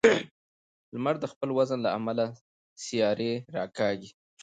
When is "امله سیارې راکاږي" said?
1.97-4.09